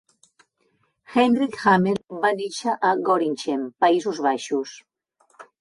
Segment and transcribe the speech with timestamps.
[1.23, 4.75] Hendrick Hamel va néixer a Gorinchem, Països Baixos.